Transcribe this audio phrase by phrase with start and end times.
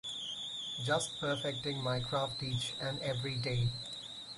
[0.83, 3.69] Just perfecting my craft each and every day.